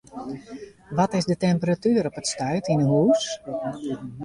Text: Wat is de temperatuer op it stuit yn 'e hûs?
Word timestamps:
Wat 0.89 1.13
is 1.13 1.25
de 1.29 1.37
temperatuer 1.43 2.03
op 2.09 2.15
it 2.21 2.27
stuit 2.33 2.65
yn 2.73 2.81
'e 2.83 2.87
hûs? 2.93 3.23